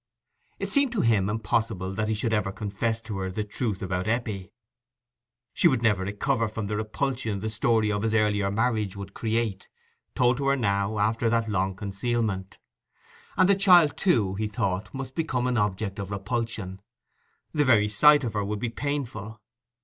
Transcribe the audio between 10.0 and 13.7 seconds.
told to her now, after that long concealment. And the